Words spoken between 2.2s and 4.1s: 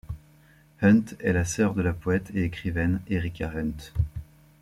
et écrivaine, Erica Hunt.